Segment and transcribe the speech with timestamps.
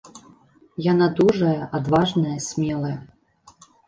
[0.91, 2.95] Яна дужая, адважная, смелая.